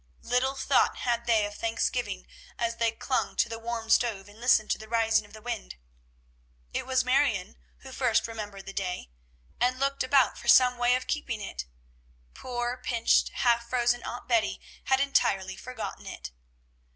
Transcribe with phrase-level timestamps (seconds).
[0.23, 2.25] Little thought had they of Thanksgiving,
[2.57, 5.75] as they clung to the warm stove and listened to the rising of the wind.
[6.73, 9.11] It was Marion who first remembered the day,
[9.59, 11.65] and looked about for some way of keeping it.
[12.33, 16.31] Poor, pinched, half frozen Aunt Betty had entirely forgotten it.